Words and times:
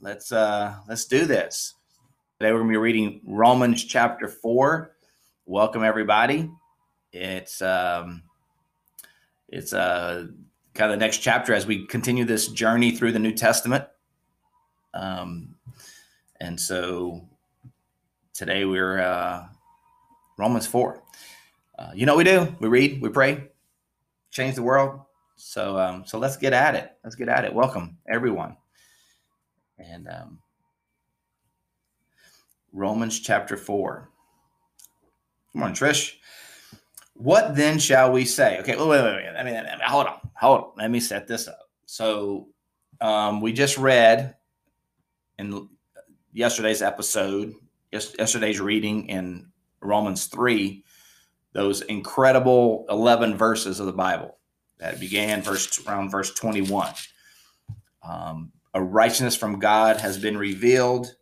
let's 0.00 0.32
uh 0.32 0.74
let's 0.88 1.04
do 1.04 1.24
this. 1.24 1.74
Today 2.38 2.52
we're 2.52 2.58
going 2.58 2.68
to 2.68 2.72
be 2.72 2.76
reading 2.76 3.20
Romans 3.24 3.82
chapter 3.82 4.28
4. 4.28 4.94
Welcome 5.46 5.82
everybody. 5.82 6.50
It's 7.12 7.62
um 7.62 8.22
it's 9.48 9.72
uh 9.72 10.26
kind 10.74 10.92
of 10.92 10.98
the 10.98 11.04
next 11.04 11.18
chapter 11.18 11.54
as 11.54 11.66
we 11.66 11.86
continue 11.86 12.24
this 12.24 12.48
journey 12.48 12.90
through 12.90 13.12
the 13.12 13.18
New 13.18 13.32
Testament. 13.32 13.84
Um 14.92 15.54
and 16.40 16.60
so 16.60 17.26
today 18.34 18.64
we're 18.64 19.00
uh 19.00 19.46
Romans 20.38 20.66
4. 20.66 21.02
Uh, 21.78 21.90
you 21.94 22.06
know 22.06 22.14
what 22.14 22.24
we 22.26 22.30
do? 22.30 22.54
We 22.60 22.68
read, 22.68 23.02
we 23.02 23.08
pray, 23.08 23.48
change 24.30 24.56
the 24.56 24.62
world. 24.62 25.00
So 25.36 25.78
um 25.78 26.04
so 26.04 26.18
let's 26.18 26.36
get 26.36 26.52
at 26.52 26.74
it. 26.74 26.92
Let's 27.02 27.16
get 27.16 27.28
at 27.28 27.44
it. 27.44 27.54
Welcome 27.54 27.96
everyone. 28.06 28.56
And 29.78 30.08
um, 30.08 30.38
Romans 32.72 33.20
chapter 33.20 33.56
4. 33.56 34.08
Come 35.52 35.62
on, 35.62 35.74
Trish. 35.74 36.14
What 37.14 37.56
then 37.56 37.78
shall 37.78 38.12
we 38.12 38.24
say? 38.24 38.58
Okay, 38.60 38.76
wait, 38.76 38.88
wait, 38.88 39.02
wait. 39.02 39.28
I 39.38 39.42
mean, 39.42 39.62
hold 39.82 40.06
on, 40.06 40.20
hold 40.34 40.60
on. 40.60 40.70
Let 40.76 40.90
me 40.90 41.00
set 41.00 41.26
this 41.26 41.48
up. 41.48 41.58
So, 41.86 42.48
um, 43.00 43.40
we 43.40 43.52
just 43.52 43.78
read 43.78 44.34
in 45.38 45.68
yesterday's 46.32 46.82
episode, 46.82 47.54
yesterday's 47.90 48.60
reading 48.60 49.08
in 49.08 49.46
Romans 49.80 50.26
3, 50.26 50.84
those 51.52 51.80
incredible 51.82 52.84
11 52.90 53.36
verses 53.36 53.80
of 53.80 53.86
the 53.86 53.92
Bible 53.92 54.36
that 54.78 55.00
began 55.00 55.42
verse 55.42 55.84
around 55.86 56.10
verse 56.10 56.32
21. 56.34 56.92
Um, 58.06 58.52
a 58.76 58.82
righteousness 58.82 59.34
from 59.34 59.58
God 59.58 60.02
has 60.02 60.18
been 60.18 60.36
revealed. 60.36 61.16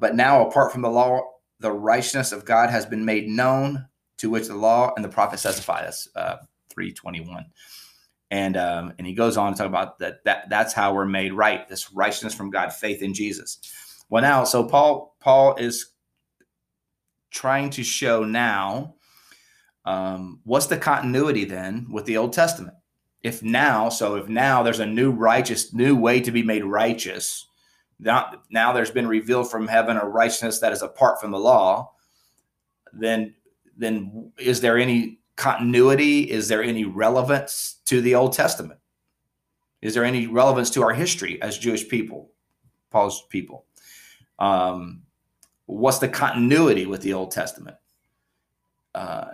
But 0.00 0.16
now, 0.16 0.44
apart 0.44 0.72
from 0.72 0.82
the 0.82 0.90
law, 0.90 1.20
the 1.60 1.70
righteousness 1.70 2.32
of 2.32 2.44
God 2.44 2.68
has 2.68 2.84
been 2.84 3.04
made 3.04 3.28
known, 3.28 3.86
to 4.18 4.28
which 4.28 4.48
the 4.48 4.56
law 4.56 4.92
and 4.96 5.04
the 5.04 5.08
prophet 5.08 5.38
testify. 5.38 5.84
That's 5.84 6.08
uh, 6.16 6.38
three 6.68 6.92
twenty 6.92 7.20
one, 7.20 7.46
and 8.32 8.56
um, 8.56 8.92
and 8.98 9.06
he 9.06 9.14
goes 9.14 9.36
on 9.36 9.52
to 9.52 9.58
talk 9.58 9.68
about 9.68 10.00
that. 10.00 10.24
That 10.24 10.50
that's 10.50 10.72
how 10.72 10.94
we're 10.94 11.06
made 11.06 11.32
right. 11.32 11.68
This 11.68 11.92
righteousness 11.92 12.34
from 12.34 12.50
God, 12.50 12.72
faith 12.72 13.02
in 13.02 13.14
Jesus. 13.14 14.04
Well, 14.08 14.22
now, 14.22 14.42
so 14.42 14.64
Paul 14.64 15.14
Paul 15.20 15.54
is 15.56 15.92
trying 17.30 17.70
to 17.70 17.84
show 17.84 18.24
now 18.24 18.96
um, 19.84 20.40
what's 20.42 20.66
the 20.66 20.76
continuity 20.76 21.44
then 21.44 21.86
with 21.88 22.04
the 22.06 22.16
Old 22.16 22.32
Testament 22.32 22.74
if 23.22 23.42
now, 23.42 23.88
so 23.88 24.16
if 24.16 24.28
now 24.28 24.62
there's 24.62 24.80
a 24.80 24.86
new 24.86 25.10
righteous, 25.10 25.72
new 25.72 25.96
way 25.96 26.20
to 26.20 26.30
be 26.30 26.42
made 26.42 26.64
righteous, 26.64 27.46
now, 27.98 28.32
now 28.50 28.72
there's 28.72 28.90
been 28.90 29.06
revealed 29.06 29.50
from 29.50 29.68
heaven 29.68 29.96
a 29.96 30.04
righteousness 30.04 30.58
that 30.58 30.72
is 30.72 30.82
apart 30.82 31.20
from 31.20 31.30
the 31.30 31.38
law, 31.38 31.92
then 32.92 33.34
then 33.76 34.32
is 34.38 34.60
there 34.60 34.76
any 34.76 35.20
continuity? 35.36 36.30
Is 36.30 36.48
there 36.48 36.62
any 36.62 36.84
relevance 36.84 37.80
to 37.86 38.00
the 38.00 38.14
Old 38.14 38.32
Testament? 38.32 38.80
Is 39.80 39.94
there 39.94 40.04
any 40.04 40.26
relevance 40.26 40.70
to 40.70 40.82
our 40.82 40.92
history 40.92 41.40
as 41.40 41.58
Jewish 41.58 41.88
people, 41.88 42.30
Paul's 42.90 43.24
people? 43.30 43.64
Um, 44.38 45.02
what's 45.66 45.98
the 45.98 46.08
continuity 46.08 46.86
with 46.86 47.02
the 47.02 47.14
Old 47.14 47.30
Testament? 47.30 47.76
Uh, 48.94 49.26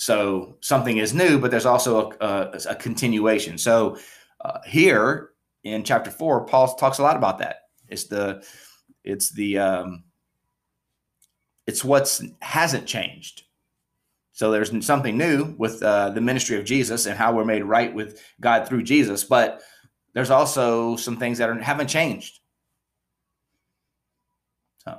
so 0.00 0.56
something 0.60 0.96
is 0.96 1.12
new, 1.12 1.38
but 1.38 1.50
there's 1.50 1.66
also 1.66 2.10
a, 2.22 2.24
a, 2.24 2.60
a 2.70 2.74
continuation. 2.74 3.58
So 3.58 3.98
uh, 4.42 4.60
here 4.66 5.32
in 5.62 5.84
chapter 5.84 6.10
four, 6.10 6.46
Paul 6.46 6.74
talks 6.74 6.96
a 6.96 7.02
lot 7.02 7.18
about 7.18 7.36
that. 7.40 7.64
It's 7.86 8.04
the 8.04 8.42
it's 9.04 9.30
the 9.30 9.58
um, 9.58 10.04
it's 11.66 11.84
what's 11.84 12.24
hasn't 12.40 12.86
changed. 12.86 13.42
So 14.32 14.50
there's 14.50 14.72
something 14.86 15.18
new 15.18 15.54
with 15.58 15.82
uh, 15.82 16.08
the 16.08 16.22
ministry 16.22 16.58
of 16.58 16.64
Jesus 16.64 17.04
and 17.04 17.18
how 17.18 17.34
we're 17.34 17.44
made 17.44 17.62
right 17.62 17.92
with 17.92 18.22
God 18.40 18.66
through 18.66 18.84
Jesus, 18.84 19.22
but 19.22 19.60
there's 20.14 20.30
also 20.30 20.96
some 20.96 21.18
things 21.18 21.36
that 21.36 21.50
are, 21.50 21.58
haven't 21.60 21.88
changed. 21.88 22.40
So, 24.78 24.98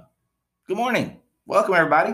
good 0.68 0.78
morning, 0.78 1.18
welcome 1.48 1.74
everybody. 1.74 2.14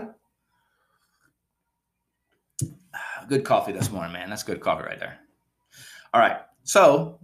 Good 3.28 3.44
coffee 3.44 3.72
this 3.72 3.90
morning, 3.90 4.12
man. 4.12 4.30
That's 4.30 4.42
good 4.42 4.60
coffee 4.60 4.84
right 4.84 4.98
there. 4.98 5.18
All 6.12 6.20
right. 6.20 6.38
So 6.64 7.20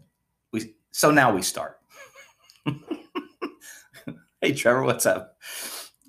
we 0.53 0.75
so 0.93 1.11
now 1.11 1.35
we 1.35 1.43
start. 1.43 1.79
hey 4.41 4.53
Trevor, 4.53 4.85
what's 4.85 5.07
up? 5.07 5.39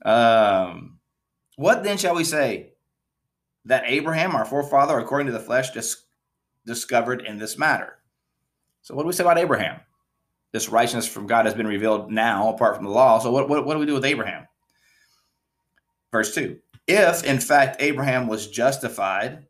Um, 0.04 1.00
what 1.56 1.84
then 1.84 1.98
shall 1.98 2.16
we 2.16 2.24
say? 2.24 2.74
That 3.66 3.84
Abraham, 3.88 4.36
our 4.36 4.46
forefather, 4.46 5.00
according 5.00 5.28
to 5.28 5.34
the 5.34 5.40
flesh, 5.40 5.72
just 5.72 6.06
discovered 6.68 7.22
in 7.22 7.40
this 7.40 7.58
matter. 7.58 7.98
So 8.84 8.94
what 8.94 9.04
do 9.04 9.08
we 9.08 9.14
say 9.14 9.24
about 9.24 9.40
Abraham? 9.40 9.80
This 10.52 10.70
righteousness 10.70 11.08
from 11.08 11.26
God 11.26 11.46
has 11.46 11.56
been 11.56 11.66
revealed 11.66 12.12
now, 12.12 12.50
apart 12.50 12.76
from 12.76 12.86
the 12.86 12.92
law. 12.92 13.18
So 13.18 13.32
what, 13.32 13.50
what, 13.50 13.66
what 13.66 13.74
do 13.74 13.80
we 13.80 13.88
do 13.88 13.96
with 13.96 14.06
Abraham? 14.06 14.48
Verse 16.12 16.36
2. 16.36 16.60
If 16.88 17.24
in 17.24 17.40
fact 17.40 17.78
Abraham 17.80 18.28
was 18.28 18.48
justified 18.48 19.48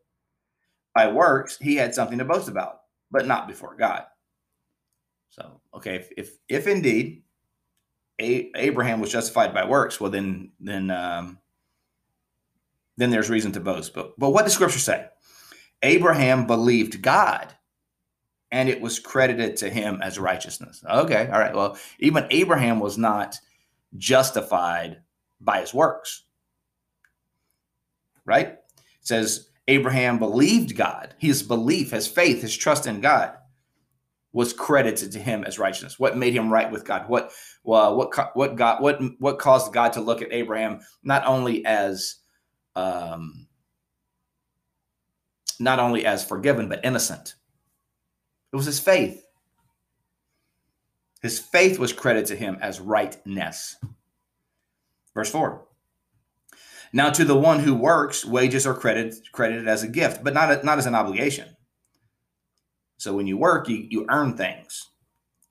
by 0.96 1.12
works, 1.12 1.58
he 1.62 1.76
had 1.76 1.94
something 1.94 2.18
to 2.18 2.26
boast 2.26 2.48
about, 2.48 2.80
but 3.12 3.28
not 3.28 3.48
before 3.48 3.76
God. 3.76 4.06
So, 5.30 5.62
okay, 5.76 5.98
if 5.98 6.10
if, 6.18 6.38
if 6.48 6.68
indeed 6.68 7.24
A- 8.20 8.52
Abraham 8.56 9.02
was 9.02 9.12
justified 9.12 9.54
by 9.54 9.66
works, 9.66 10.00
well 10.00 10.10
then 10.10 10.54
then 10.60 10.90
um, 10.90 11.40
then 12.98 13.12
there's 13.12 13.30
reason 13.30 13.52
to 13.52 13.60
boast. 13.60 13.94
But 13.94 14.18
but 14.18 14.32
what 14.32 14.46
does 14.46 14.54
Scripture 14.54 14.80
say? 14.80 15.08
Abraham 15.84 16.48
believed 16.48 17.02
God, 17.02 17.54
and 18.50 18.70
it 18.70 18.80
was 18.80 19.00
credited 19.00 19.58
to 19.58 19.70
him 19.70 20.02
as 20.02 20.18
righteousness. 20.18 20.82
Okay, 20.90 21.28
all 21.32 21.40
right. 21.40 21.54
Well, 21.54 21.78
even 22.00 22.28
Abraham 22.30 22.80
was 22.80 22.98
not 22.98 23.38
justified 23.98 25.02
by 25.42 25.60
his 25.60 25.74
works, 25.74 26.24
right? 28.26 28.48
It 28.48 28.60
says 29.02 29.50
Abraham 29.68 30.20
believed 30.20 30.76
God. 30.76 31.16
His 31.18 31.42
belief, 31.42 31.92
his 31.92 32.08
faith, 32.08 32.42
his 32.42 32.56
trust 32.56 32.88
in 32.88 33.02
God 33.02 33.36
was 34.36 34.52
credited 34.52 35.14
to 35.14 35.20
him 35.20 35.44
as 35.46 35.58
righteousness. 35.58 35.98
What 35.98 36.18
made 36.18 36.34
him 36.34 36.52
right 36.52 36.70
with 36.70 36.84
God? 36.84 37.08
What 37.08 37.32
well, 37.64 37.96
what 37.96 38.36
what 38.36 38.56
God 38.56 38.82
what 38.82 39.00
what 39.20 39.40
caused 39.40 39.74
God 39.74 39.94
to 39.94 40.02
look 40.02 40.22
at 40.22 40.32
Abraham 40.32 40.82
not 41.04 41.26
only 41.26 41.66
as 41.66 42.18
um, 42.76 43.48
not 45.60 45.80
only 45.80 46.06
as 46.06 46.24
forgiven 46.24 46.68
but 46.68 46.84
innocent? 46.84 47.36
It 48.52 48.58
was 48.58 48.66
his 48.66 48.80
faith. 48.80 49.26
His 51.22 51.40
faith 51.40 51.80
was 51.80 51.94
credited 51.94 52.28
to 52.28 52.36
him 52.36 52.58
as 52.62 52.80
rightness. 52.80 53.78
Verse 55.14 55.30
4. 55.32 55.66
Now, 56.96 57.10
to 57.10 57.26
the 57.26 57.38
one 57.38 57.60
who 57.60 57.76
works, 57.76 58.24
wages 58.24 58.66
are 58.66 58.74
credited 58.74 59.30
credited 59.34 59.68
as 59.68 59.84
a 59.84 59.88
gift, 59.90 60.24
but 60.24 60.34
not 60.34 60.64
not 60.64 60.78
as 60.78 60.86
an 60.86 60.96
obligation. 60.96 61.58
So 62.96 63.14
when 63.14 63.28
you 63.28 63.38
work, 63.38 63.68
you, 63.68 63.86
you 63.90 64.06
earn 64.10 64.38
things. 64.38 64.92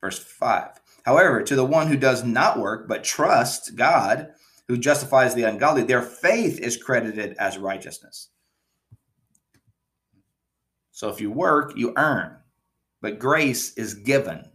Verse 0.01 0.17
five. 0.17 0.81
However, 1.03 1.43
to 1.43 1.55
the 1.55 1.63
one 1.63 1.85
who 1.85 1.97
does 1.97 2.23
not 2.23 2.57
work 2.57 2.87
but 2.87 3.03
trusts 3.03 3.69
God, 3.69 4.29
who 4.67 4.75
justifies 4.75 5.35
the 5.35 5.43
ungodly, 5.43 5.83
their 5.83 6.01
faith 6.01 6.59
is 6.59 6.77
credited 6.77 7.35
as 7.37 7.59
righteousness. 7.59 8.29
So 10.93 11.09
if 11.09 11.21
you 11.21 11.29
work, 11.29 11.73
you 11.77 11.93
earn, 11.95 12.37
but 13.03 13.19
grace 13.19 13.71
is 13.75 13.93
given. 13.93 14.49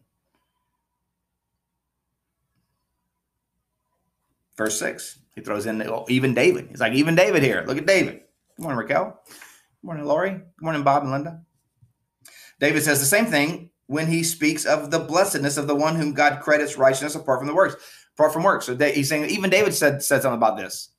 Verse 4.61 4.79
6. 4.79 5.21
He 5.35 5.41
throws 5.41 5.65
in 5.65 5.79
the, 5.79 5.91
oh, 5.91 6.05
even 6.11 6.35
David. 6.35 6.67
He's 6.69 6.81
like, 6.81 6.93
even 6.93 7.15
David 7.15 7.43
here. 7.43 7.65
Look 7.67 7.79
at 7.79 7.87
David. 7.87 8.21
Good 8.59 8.63
morning, 8.63 8.79
Raquel. 8.79 9.19
Good 9.27 9.35
morning, 9.87 10.05
Lori. 10.05 10.33
Good 10.33 10.45
morning, 10.61 10.83
Bob 10.83 11.03
and 11.03 11.11
Linda. 11.11 11.41
David 12.59 12.83
says 12.83 13.01
the 13.01 13.07
same 13.07 13.25
thing 13.25 13.71
when 13.87 14.07
he 14.07 14.23
speaks 14.23 14.67
of 14.67 14.91
the 14.91 14.99
blessedness 14.99 15.57
of 15.57 15.67
the 15.67 15.75
one 15.75 15.97
whom 15.97 16.13
God 16.13 16.43
credits 16.43 16.77
righteousness 16.77 17.15
apart 17.15 17.41
from 17.41 17.47
the 17.47 17.55
works. 17.55 17.75
apart 18.13 18.35
from 18.35 18.43
works. 18.43 18.67
So 18.67 18.77
he's 18.77 19.09
saying 19.09 19.31
even 19.31 19.49
David 19.49 19.73
said 19.73 20.03
said 20.03 20.21
something 20.21 20.37
about 20.37 20.59
this. 20.59 20.91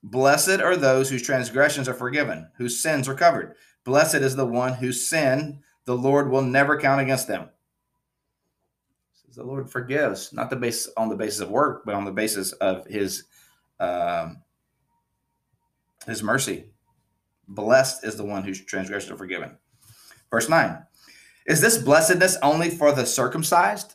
Blessed 0.00 0.60
are 0.60 0.76
those 0.76 1.10
whose 1.10 1.22
transgressions 1.22 1.88
are 1.88 1.94
forgiven, 1.94 2.52
whose 2.56 2.80
sins 2.80 3.08
are 3.08 3.16
covered. 3.16 3.56
Blessed 3.84 4.14
is 4.14 4.36
the 4.36 4.46
one 4.46 4.74
whose 4.74 5.04
sin 5.04 5.58
the 5.86 5.96
Lord 5.96 6.30
will 6.30 6.42
never 6.42 6.78
count 6.78 7.00
against 7.00 7.26
them. 7.26 7.48
The 9.34 9.44
Lord 9.44 9.70
forgives, 9.70 10.32
not 10.32 10.50
the 10.50 10.56
base 10.56 10.88
on 10.96 11.08
the 11.08 11.16
basis 11.16 11.40
of 11.40 11.50
work, 11.50 11.84
but 11.86 11.94
on 11.94 12.04
the 12.04 12.12
basis 12.12 12.52
of 12.52 12.86
His 12.86 13.24
um, 13.80 14.42
His 16.06 16.22
mercy. 16.22 16.66
Blessed 17.48 18.04
is 18.04 18.16
the 18.16 18.24
one 18.24 18.44
whose 18.44 18.64
transgressions 18.64 19.10
are 19.10 19.16
forgiven. 19.16 19.56
Verse 20.30 20.48
nine: 20.48 20.84
Is 21.46 21.60
this 21.60 21.78
blessedness 21.78 22.36
only 22.42 22.70
for 22.70 22.92
the 22.92 23.06
circumcised? 23.06 23.94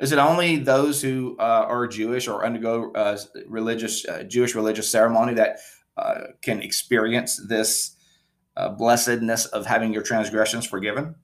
Is 0.00 0.10
it 0.10 0.18
only 0.18 0.56
those 0.56 1.00
who 1.00 1.36
uh, 1.38 1.66
are 1.68 1.86
Jewish 1.86 2.26
or 2.26 2.44
undergo 2.44 2.92
uh, 2.92 3.18
religious 3.46 4.06
uh, 4.08 4.24
Jewish 4.24 4.54
religious 4.54 4.90
ceremony 4.90 5.34
that 5.34 5.58
uh, 5.96 6.14
can 6.40 6.60
experience 6.62 7.40
this 7.46 7.94
uh, 8.56 8.70
blessedness 8.70 9.46
of 9.46 9.66
having 9.66 9.92
your 9.92 10.02
transgressions 10.02 10.66
forgiven? 10.66 11.14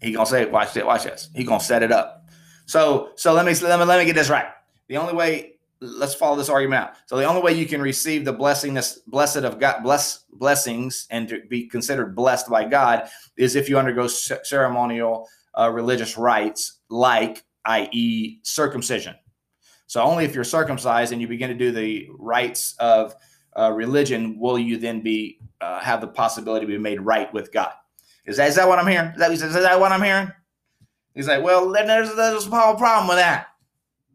He 0.00 0.12
gonna 0.12 0.26
say, 0.26 0.46
watch 0.46 0.76
it, 0.76 0.86
watch 0.86 1.04
this. 1.04 1.30
He 1.34 1.44
gonna 1.44 1.60
set 1.60 1.82
it 1.82 1.92
up. 1.92 2.28
So, 2.66 3.10
so 3.16 3.32
let 3.32 3.46
me 3.46 3.54
let 3.54 3.78
me 3.78 3.84
let 3.84 3.98
me 3.98 4.04
get 4.04 4.14
this 4.14 4.28
right. 4.28 4.46
The 4.88 4.96
only 4.96 5.14
way, 5.14 5.54
let's 5.80 6.14
follow 6.14 6.36
this 6.36 6.48
argument 6.48 6.82
out. 6.82 6.94
So 7.06 7.16
the 7.16 7.24
only 7.24 7.42
way 7.42 7.52
you 7.52 7.66
can 7.66 7.80
receive 7.80 8.24
the 8.24 8.34
blessingness, 8.34 8.98
blessed 9.06 9.38
of 9.38 9.58
God, 9.58 9.82
bless 9.82 10.24
blessings, 10.32 11.06
and 11.10 11.28
to 11.28 11.40
be 11.48 11.66
considered 11.66 12.14
blessed 12.14 12.48
by 12.48 12.64
God 12.64 13.08
is 13.36 13.56
if 13.56 13.68
you 13.68 13.78
undergo 13.78 14.06
ceremonial 14.06 15.28
uh, 15.58 15.70
religious 15.70 16.16
rites, 16.16 16.80
like, 16.88 17.44
i.e., 17.64 18.40
circumcision. 18.42 19.14
So 19.86 20.02
only 20.02 20.24
if 20.24 20.34
you're 20.34 20.44
circumcised 20.44 21.12
and 21.12 21.20
you 21.20 21.28
begin 21.28 21.48
to 21.48 21.56
do 21.56 21.72
the 21.72 22.08
rites 22.18 22.74
of 22.78 23.14
uh, 23.58 23.72
religion 23.72 24.38
will 24.38 24.58
you 24.58 24.76
then 24.76 25.02
be 25.02 25.40
uh, 25.60 25.80
have 25.80 26.00
the 26.00 26.06
possibility 26.06 26.66
to 26.66 26.72
be 26.72 26.78
made 26.78 27.00
right 27.00 27.32
with 27.32 27.52
God. 27.52 27.72
Is 28.28 28.36
that, 28.36 28.48
is 28.48 28.56
that 28.56 28.68
what 28.68 28.78
I'm 28.78 28.86
hearing? 28.86 29.10
Is 29.12 29.18
that, 29.18 29.30
is 29.32 29.54
that 29.54 29.80
what 29.80 29.90
I'm 29.90 30.02
hearing? 30.02 30.30
He's 31.14 31.26
like, 31.26 31.42
well, 31.42 31.72
there's, 31.72 32.14
there's 32.14 32.42
a 32.42 32.46
small 32.46 32.76
problem 32.76 33.08
with 33.08 33.16
that. 33.16 33.46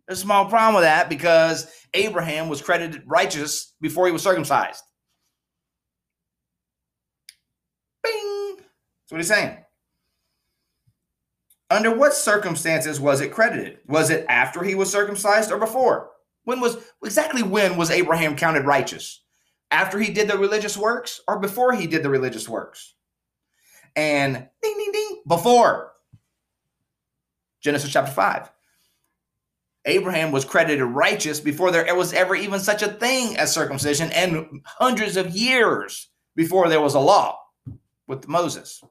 There's 0.08 0.20
a 0.20 0.22
small 0.22 0.46
problem 0.46 0.76
with 0.76 0.84
that 0.84 1.10
because 1.10 1.68
Abraham 1.96 2.48
was 2.48 2.62
credited 2.62 3.02
righteous 3.08 3.74
before 3.82 4.06
he 4.06 4.12
was 4.12 4.22
circumcised. 4.22 4.84
Bing. 8.04 8.58
That's 8.58 9.12
what 9.12 9.18
he's 9.18 9.28
saying. 9.28 9.58
Under 11.72 11.96
what 11.96 12.14
circumstances 12.14 13.00
was 13.00 13.20
it 13.20 13.32
credited? 13.32 13.80
Was 13.88 14.12
it 14.12 14.28
after 14.30 14.64
he 14.64 14.76
was 14.76 14.92
circumcised 14.92 15.52
or 15.52 15.58
before? 15.58 16.12
When 16.44 16.62
was 16.62 16.78
exactly 17.04 17.42
when 17.42 17.78
was 17.78 17.90
Abraham 17.90 18.36
counted 18.36 18.66
righteous? 18.66 19.24
After 19.72 19.98
he 19.98 20.14
did 20.14 20.28
the 20.28 20.38
religious 20.38 20.78
works 20.78 21.20
or 21.28 21.40
before 21.40 21.74
he 21.74 21.88
did 21.88 22.04
the 22.04 22.12
religious 22.12 22.48
works? 22.48 22.94
And 23.96 24.48
ding 24.62 24.76
ding 24.78 24.92
ding 24.92 25.22
before 25.28 25.94
Genesis 27.62 27.92
chapter 27.92 28.12
5. 28.12 28.52
Abraham 29.86 30.32
was 30.32 30.46
credited 30.46 30.86
righteous 30.86 31.40
before 31.40 31.72
there 31.72 31.94
was 31.96 32.14
ever 32.14 32.36
even 32.36 32.60
such 32.60 32.82
a 32.82 32.88
thing 32.88 33.38
as 33.38 33.54
circumcision 33.54 34.12
and 34.12 34.62
hundreds 34.66 35.18
of 35.18 35.36
years 35.36 36.10
before 36.36 36.70
there 36.70 36.82
was 36.82 36.96
a 36.96 37.00
law 37.00 37.40
with 38.08 38.28
Moses. 38.28 38.82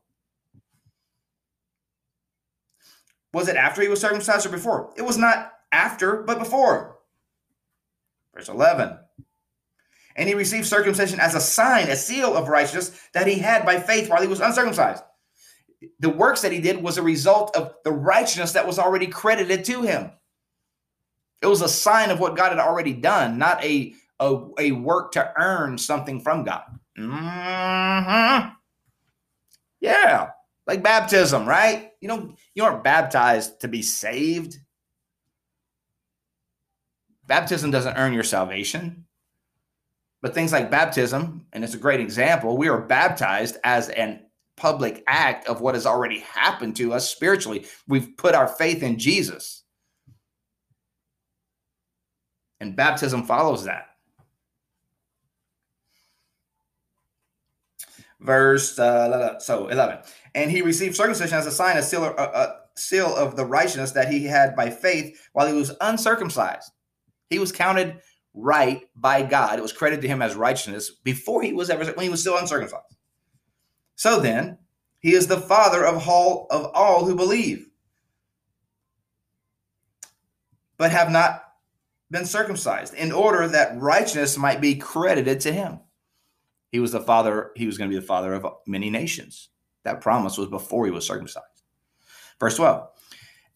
Was 3.33 3.49
it 3.49 3.57
after 3.57 3.81
he 3.81 3.89
was 3.89 4.01
circumcised 4.01 4.45
or 4.45 4.51
before? 4.51 4.93
It 4.97 5.03
was 5.03 5.17
not 5.17 5.53
after, 5.73 6.23
but 6.23 6.39
before. 6.39 6.99
Verse 8.35 8.49
11. 8.49 8.99
And 10.17 10.29
he 10.29 10.35
received 10.35 10.67
circumcision 10.67 11.21
as 11.21 11.35
a 11.35 11.41
sign, 11.41 11.89
a 11.89 11.97
seal 11.97 12.37
of 12.37 12.49
righteousness 12.49 12.99
that 13.15 13.27
he 13.27 13.39
had 13.39 13.65
by 13.65 13.81
faith 13.81 14.09
while 14.09 14.23
he 14.23 14.29
was 14.29 14.41
uncircumcised. 14.41 15.03
The 15.99 16.11
works 16.11 16.43
that 16.43 16.53
he 16.53 16.61
did 16.61 16.83
was 16.83 16.99
a 16.99 17.03
result 17.03 17.57
of 17.57 17.75
the 17.85 17.93
righteousness 17.93 18.53
that 18.53 18.67
was 18.67 18.79
already 18.79 19.09
credited 19.09 19.65
to 19.67 19.83
him. 19.83 20.13
It 21.41 21.47
was 21.47 21.63
a 21.63 21.69
sign 21.69 22.11
of 22.11 22.21
what 22.21 22.37
God 22.37 22.51
had 22.51 22.61
already 22.61 22.93
done, 22.93 23.39
not 23.39 23.65
a, 23.65 23.95
a, 24.21 24.41
a 24.59 24.73
work 24.73 25.13
to 25.13 25.33
earn 25.37 25.77
something 25.79 26.21
from 26.21 26.45
God. 26.45 26.63
Mm-hmm. 26.97 28.51
Yeah 29.81 30.31
like 30.67 30.83
baptism, 30.83 31.47
right? 31.47 31.91
You 32.01 32.09
know, 32.09 32.35
you 32.55 32.65
aren't 32.65 32.85
baptized 32.85 33.61
to 33.61 33.69
be 33.69 33.83
saved. 33.83 34.59
Baptism 37.27 37.71
doesn't 37.71 37.97
earn 37.97 38.13
your 38.13 38.23
salvation. 38.23 39.07
But 40.23 40.35
things 40.35 40.53
like 40.53 40.71
baptism, 40.71 41.45
and 41.53 41.65
it's 41.65 41.75
a 41.75 41.79
great 41.79 42.01
example, 42.01 42.57
we 42.57 42.69
are 42.69 42.81
baptized 42.81 43.59
as 43.65 43.89
an 43.91 44.21
public 44.57 45.03
act 45.09 45.49
of 45.49 45.61
what 45.61 45.75
has 45.75 45.87
already 45.87 46.21
happened 46.21 46.77
to 46.77 46.93
us 46.93 47.11
spiritually. 47.11 47.67
We've 47.89 48.17
put 48.17 48.35
our 48.35 48.47
faith 48.47 48.83
in 48.83 48.99
Jesus. 48.99 49.65
And 52.61 52.77
baptism 52.77 53.25
follows 53.25 53.65
that. 53.65 53.89
Verse 58.21 58.79
uh, 58.79 59.41
so 59.41 59.67
11 59.67 59.99
and 60.35 60.51
he 60.51 60.63
received 60.63 60.97
circumcision 60.97 61.37
as 61.37 61.47
a 61.47 61.51
sign, 61.51 61.77
a 61.77 61.83
seal, 61.83 62.05
a, 62.05 62.11
a 62.11 62.57
seal 62.77 63.15
of 63.17 63.37
the 63.37 63.45
righteousness 63.45 63.93
that 63.93 64.11
he 64.11 64.25
had 64.25 64.57
by 64.57 64.71
faith 64.71 65.29
while 65.33 65.47
he 65.47 65.53
was 65.53 65.75
uncircumcised. 65.81 66.71
He 67.31 67.39
was 67.39 67.53
counted 67.53 68.01
right 68.35 68.89
by 68.97 69.23
God. 69.23 69.59
It 69.59 69.63
was 69.63 69.73
credited 69.73 70.03
to 70.03 70.09
him 70.09 70.23
as 70.23 70.35
righteousness 70.35 70.91
before 70.91 71.43
he 71.43 71.53
was 71.53 71.71
ever 71.71 71.85
when 71.85 72.05
he 72.05 72.11
was 72.11 72.21
still 72.21 72.39
uncircumcised. 72.39 72.97
So 73.97 74.21
then, 74.21 74.59
he 75.01 75.15
is 75.15 75.27
the 75.27 75.41
father 75.41 75.85
of 75.85 76.09
all 76.09 76.47
of 76.51 76.71
all 76.75 77.05
who 77.05 77.15
believe, 77.15 77.69
but 80.77 80.91
have 80.91 81.11
not 81.11 81.45
been 82.11 82.25
circumcised, 82.27 82.95
in 82.95 83.11
order 83.11 83.49
that 83.49 83.81
righteousness 83.81 84.37
might 84.37 84.61
be 84.61 84.75
credited 84.75 85.41
to 85.41 85.53
him. 85.53 85.81
He 86.71 86.79
was 86.79 86.93
the 86.93 87.01
father, 87.01 87.53
he 87.57 87.67
was 87.67 87.79
going 87.79 87.91
to 87.91 87.95
be 87.95 88.01
the 88.01 88.07
father 88.07 88.35
of 88.35 88.47
many 88.67 88.91
nations. 88.91 89.49
That 89.85 90.01
promise 90.01 90.39
was 90.39 90.49
before 90.49 90.85
he 90.85 90.91
was 90.91 91.07
circumcised. 91.07 91.47
Verse 92.39 92.57
12. 92.57 92.89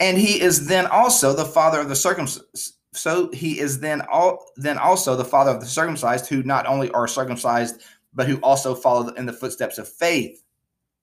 And 0.01 0.19
he 0.19 0.41
is 0.41 0.67
then 0.67 0.87
also 0.87 1.33
the 1.33 1.45
father 1.45 1.81
of 1.81 1.89
the 1.89 1.97
circumcised. 1.97 2.75
So 2.93 3.31
he 3.33 3.61
is 3.61 3.81
then 3.81 4.03
all 4.11 4.47
then 4.57 4.79
also 4.79 5.17
the 5.17 5.25
father 5.25 5.51
of 5.51 5.61
the 5.61 5.67
circumcised 5.67 6.29
who 6.29 6.43
not 6.43 6.67
only 6.67 6.91
are 6.93 7.07
circumcised, 7.07 7.83
but 8.15 8.27
who 8.27 8.39
also 8.39 8.75
follow 8.75 9.09
in 9.11 9.27
the 9.27 9.33
footsteps 9.33 9.79
of 9.79 9.89
faith 9.89 10.43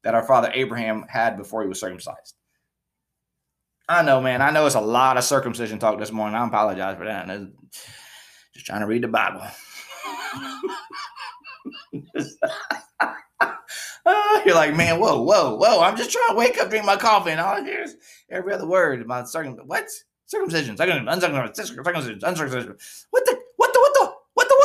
that 0.03 0.15
our 0.15 0.23
father 0.23 0.51
Abraham 0.53 1.05
had 1.07 1.37
before 1.37 1.61
he 1.61 1.67
was 1.67 1.79
circumcised. 1.79 2.35
I 3.87 4.01
know, 4.01 4.21
man. 4.21 4.41
I 4.41 4.49
know 4.49 4.65
it's 4.65 4.75
a 4.75 4.81
lot 4.81 5.17
of 5.17 5.23
circumcision 5.23 5.77
talk 5.77 5.99
this 5.99 6.11
morning. 6.11 6.35
I 6.35 6.47
apologize 6.47 6.97
for 6.97 7.05
that. 7.05 7.27
Just 8.53 8.65
trying 8.65 8.81
to 8.81 8.87
read 8.87 9.03
the 9.03 9.07
Bible. 9.07 9.43
You're 14.45 14.55
like, 14.55 14.75
man, 14.75 14.99
whoa, 14.99 15.21
whoa, 15.21 15.55
whoa. 15.55 15.81
I'm 15.81 15.95
just 15.95 16.11
trying 16.11 16.29
to 16.29 16.35
wake 16.35 16.59
up, 16.59 16.69
drink 16.69 16.85
my 16.85 16.97
coffee, 16.97 17.31
and 17.31 17.39
all 17.39 17.55
I 17.55 17.61
hear 17.61 17.83
is 17.83 17.95
every 18.29 18.53
other 18.53 18.67
word 18.67 19.01
about 19.01 19.29
circum 19.29 19.57
what? 19.65 19.87
Circumcision, 20.33 20.75
circumcision, 20.75 21.07
uncircumcision, 21.07 22.19
uncircumcision. 22.23 22.75
What 23.11 23.23
the 23.23 23.37
what 23.57 23.71
the 23.71 23.79
what 23.79 23.93
the 23.93 24.13
what 24.33 24.47
the 24.49 24.55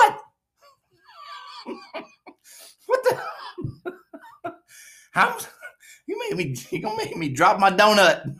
what? 1.66 2.04
what 2.86 3.04
the 3.04 4.54
how 5.10 5.36
you 6.06 6.18
made 6.18 6.38
me 6.38 6.56
you 6.70 6.80
gonna 6.80 6.96
make 6.96 7.14
me 7.18 7.28
drop 7.28 7.60
my 7.60 7.70
donut. 7.70 8.34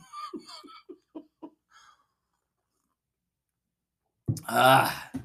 Ah, 4.47 5.11
uh, 5.13 5.19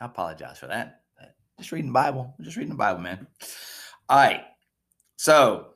I 0.00 0.04
apologize 0.04 0.60
for 0.60 0.68
that. 0.68 1.00
Just 1.58 1.72
reading 1.72 1.88
the 1.90 1.94
Bible. 1.94 2.36
Just 2.40 2.56
reading 2.56 2.70
the 2.70 2.76
Bible, 2.76 3.00
man. 3.00 3.26
All 4.08 4.16
right. 4.16 4.42
So 5.16 5.74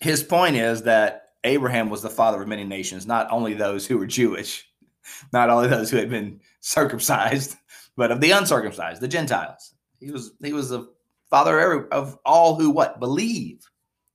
his 0.00 0.22
point 0.22 0.56
is 0.56 0.84
that 0.84 1.25
Abraham 1.46 1.88
was 1.88 2.02
the 2.02 2.10
father 2.10 2.42
of 2.42 2.48
many 2.48 2.64
nations, 2.64 3.06
not 3.06 3.28
only 3.30 3.54
those 3.54 3.86
who 3.86 3.98
were 3.98 4.06
Jewish, 4.06 4.68
not 5.32 5.48
only 5.48 5.68
those 5.68 5.90
who 5.90 5.96
had 5.96 6.10
been 6.10 6.40
circumcised, 6.60 7.56
but 7.96 8.10
of 8.10 8.20
the 8.20 8.32
uncircumcised, 8.32 9.00
the 9.00 9.08
Gentiles. 9.08 9.74
He 10.00 10.10
was 10.10 10.32
he 10.42 10.52
was 10.52 10.68
the 10.68 10.88
father 11.30 11.88
of 11.88 12.18
all 12.26 12.56
who 12.56 12.70
what 12.70 13.00
believe, 13.00 13.68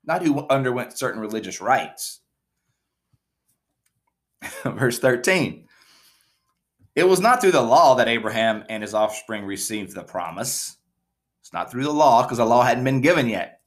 not 0.05 0.21
who 0.21 0.47
underwent 0.47 0.97
certain 0.97 1.19
religious 1.19 1.59
rites. 1.59 2.19
Verse 4.63 4.99
13. 4.99 5.67
It 6.93 7.07
was 7.07 7.21
not 7.21 7.39
through 7.39 7.51
the 7.51 7.61
law 7.61 7.95
that 7.95 8.09
Abraham 8.09 8.65
and 8.69 8.83
his 8.83 8.93
offspring 8.93 9.45
received 9.45 9.95
the 9.95 10.03
promise. 10.03 10.77
It's 11.39 11.53
not 11.53 11.71
through 11.71 11.83
the 11.83 11.93
law 11.93 12.23
because 12.23 12.37
the 12.37 12.45
law 12.45 12.63
hadn't 12.63 12.83
been 12.83 13.01
given 13.01 13.29
yet. 13.29 13.60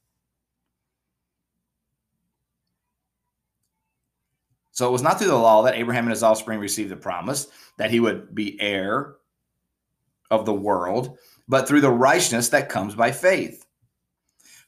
So 4.75 4.89
it 4.89 4.93
was 4.93 5.03
not 5.03 5.19
through 5.19 5.29
the 5.29 5.37
law 5.37 5.63
that 5.63 5.77
Abraham 5.77 6.05
and 6.05 6.11
his 6.11 6.25
offspring 6.25 6.59
received 6.59 6.91
the 6.91 6.97
promise 6.97 7.47
that 7.77 7.93
he 7.93 8.01
would 8.01 8.35
be 8.35 8.61
heir 8.61 9.15
of 10.33 10.45
the 10.45 10.53
world, 10.53 11.17
but 11.47 11.69
through 11.69 11.81
the 11.81 11.91
righteousness 11.91 12.49
that 12.49 12.69
comes 12.69 12.97
by 12.97 13.13
faith. 13.13 13.65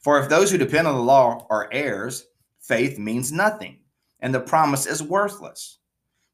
For 0.01 0.17
if 0.17 0.29
those 0.29 0.49
who 0.49 0.57
depend 0.57 0.87
on 0.87 0.95
the 0.95 1.01
law 1.01 1.45
are 1.49 1.67
heirs, 1.73 2.27
faith 2.61 2.97
means 2.97 3.33
nothing, 3.33 3.79
and 4.21 4.33
the 4.33 4.39
promise 4.39 4.85
is 4.85 5.03
worthless, 5.03 5.79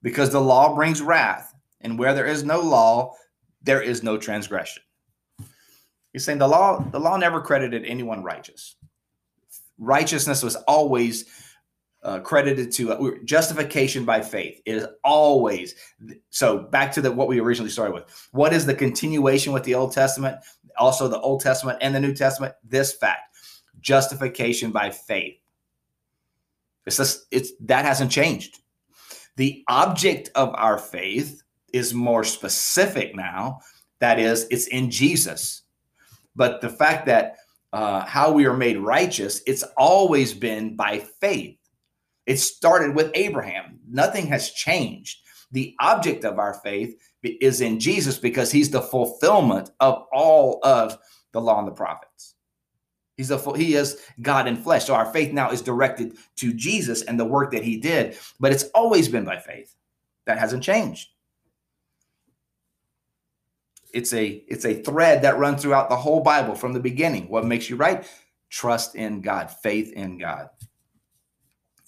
because 0.03 0.29
the 0.29 0.39
law 0.39 0.75
brings 0.75 1.01
wrath, 1.01 1.55
and 1.81 1.97
where 1.97 2.13
there 2.13 2.27
is 2.27 2.43
no 2.43 2.61
law, 2.61 3.15
there 3.63 3.81
is 3.81 4.03
no 4.03 4.17
transgression. 4.17 4.83
He's 6.11 6.23
saying 6.23 6.37
the 6.37 6.47
law, 6.47 6.79
the 6.91 6.99
law 6.99 7.17
never 7.17 7.41
credited 7.41 7.85
anyone 7.85 8.21
righteous. 8.21 8.75
Righteousness 9.79 10.43
was 10.43 10.57
always 10.67 11.25
uh, 12.03 12.19
credited 12.19 12.72
to 12.74 12.93
uh, 12.93 13.12
justification 13.24 14.05
by 14.05 14.22
faith. 14.22 14.62
It 14.65 14.75
is 14.75 14.88
always 15.03 15.75
so. 16.29 16.60
Back 16.60 16.91
to 16.93 17.01
the 17.01 17.12
what 17.12 17.27
we 17.27 17.39
originally 17.39 17.72
started 17.72 17.93
with. 17.93 18.29
What 18.31 18.53
is 18.53 18.65
the 18.65 18.75
continuation 18.75 19.53
with 19.53 19.63
the 19.63 19.75
Old 19.75 19.93
Testament? 19.93 20.38
Also, 20.77 21.07
the 21.07 21.19
Old 21.19 21.41
Testament 21.41 21.79
and 21.81 21.93
the 21.95 22.00
New 22.00 22.13
Testament. 22.13 22.55
This 22.63 22.93
fact: 22.93 23.36
justification 23.79 24.72
by 24.72 24.89
faith. 24.89 25.36
It's 26.86 26.98
just, 26.98 27.25
it's 27.31 27.51
that 27.62 27.86
hasn't 27.86 28.12
changed. 28.12 28.60
The 29.38 29.63
object 29.67 30.29
of 30.36 30.53
our 30.55 30.77
faith 30.77 31.43
is 31.72 31.93
more 31.93 32.24
specific 32.24 33.15
now. 33.15 33.62
That 34.00 34.19
is, 34.19 34.48
it's 34.51 34.67
in 34.67 34.91
Jesus. 34.91 35.63
But 36.36 36.62
the 36.62 36.69
fact 36.69 37.05
that 37.05 37.38
uh, 37.72 38.05
how 38.05 38.31
we 38.31 38.45
are 38.45 38.55
made 38.55 38.77
righteous, 38.77 39.41
it's 39.48 39.63
always 39.77 40.33
been 40.33 40.75
by 40.75 41.00
faith. 41.00 41.57
It 42.25 42.37
started 42.37 42.95
with 42.95 43.11
Abraham. 43.15 43.79
Nothing 43.89 44.27
has 44.27 44.51
changed. 44.51 45.19
The 45.51 45.75
object 45.79 46.23
of 46.23 46.39
our 46.39 46.55
faith 46.55 46.99
is 47.21 47.61
in 47.61 47.79
Jesus 47.79 48.17
because 48.17 48.51
he's 48.51 48.71
the 48.71 48.81
fulfillment 48.81 49.69
of 49.79 50.05
all 50.11 50.59
of 50.63 50.97
the 51.31 51.41
law 51.41 51.59
and 51.59 51.67
the 51.67 51.73
prophets. 51.73 52.35
He's 53.17 53.29
a 53.29 53.57
he 53.57 53.75
is 53.75 53.97
God 54.21 54.47
in 54.47 54.55
flesh. 54.57 54.85
So 54.85 54.95
our 54.95 55.05
faith 55.05 55.31
now 55.31 55.51
is 55.51 55.61
directed 55.61 56.17
to 56.37 56.53
Jesus 56.53 57.03
and 57.03 57.19
the 57.19 57.25
work 57.25 57.51
that 57.51 57.63
he 57.63 57.77
did, 57.77 58.17
but 58.39 58.51
it's 58.51 58.63
always 58.73 59.07
been 59.07 59.25
by 59.25 59.37
faith. 59.37 59.75
That 60.25 60.39
hasn't 60.39 60.63
changed. 60.63 61.09
It's 63.93 64.13
a 64.13 64.43
it's 64.47 64.65
a 64.65 64.81
thread 64.81 65.21
that 65.21 65.37
runs 65.37 65.61
throughout 65.61 65.89
the 65.89 65.95
whole 65.95 66.21
Bible 66.21 66.55
from 66.55 66.73
the 66.73 66.79
beginning. 66.79 67.29
What 67.29 67.45
makes 67.45 67.69
you 67.69 67.75
right? 67.75 68.09
Trust 68.49 68.95
in 68.95 69.21
God, 69.21 69.51
faith 69.51 69.91
in 69.91 70.17
God 70.17 70.49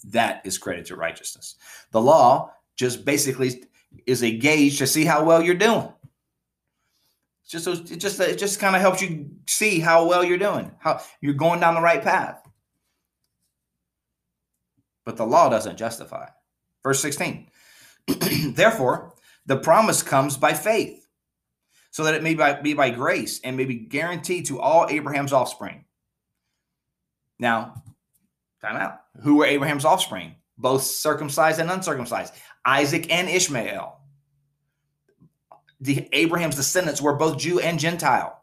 that 0.09 0.41
is 0.45 0.57
credited 0.57 0.87
to 0.87 0.95
righteousness. 0.95 1.55
The 1.91 2.01
law 2.01 2.51
just 2.75 3.05
basically 3.05 3.63
is 4.05 4.23
a 4.23 4.37
gauge 4.37 4.77
to 4.79 4.87
see 4.87 5.05
how 5.05 5.23
well 5.23 5.41
you're 5.41 5.55
doing. 5.55 5.91
It's 7.43 7.51
just 7.51 7.91
it 7.91 7.97
just 7.97 8.19
it 8.19 8.39
just 8.39 8.59
kind 8.59 8.75
of 8.75 8.81
helps 8.81 9.01
you 9.01 9.29
see 9.47 9.79
how 9.79 10.05
well 10.07 10.23
you're 10.23 10.37
doing, 10.37 10.71
how 10.79 11.01
you're 11.21 11.33
going 11.33 11.59
down 11.59 11.75
the 11.75 11.81
right 11.81 12.01
path. 12.01 12.41
But 15.05 15.17
the 15.17 15.25
law 15.25 15.49
doesn't 15.49 15.77
justify. 15.77 16.27
Verse 16.81 16.99
16. 17.01 17.47
Therefore, 18.53 19.13
the 19.45 19.57
promise 19.57 20.01
comes 20.01 20.37
by 20.37 20.53
faith, 20.53 21.07
so 21.91 22.03
that 22.03 22.15
it 22.15 22.23
may 22.23 22.35
be 22.63 22.73
by 22.73 22.89
grace 22.89 23.39
and 23.43 23.55
may 23.55 23.65
be 23.65 23.75
guaranteed 23.75 24.47
to 24.47 24.59
all 24.59 24.87
Abraham's 24.89 25.33
offspring. 25.33 25.85
Now, 27.37 27.83
Time 28.61 28.77
out. 28.77 28.99
Who 29.21 29.35
were 29.35 29.45
Abraham's 29.45 29.85
offspring? 29.85 30.35
Both 30.57 30.83
circumcised 30.83 31.59
and 31.59 31.69
uncircumcised. 31.69 32.33
Isaac 32.65 33.11
and 33.11 33.29
Ishmael. 33.29 33.99
The 35.81 36.07
Abraham's 36.13 36.55
descendants 36.55 37.01
were 37.01 37.15
both 37.15 37.37
Jew 37.37 37.59
and 37.59 37.79
Gentile. 37.79 38.41